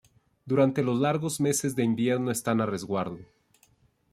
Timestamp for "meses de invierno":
1.39-2.31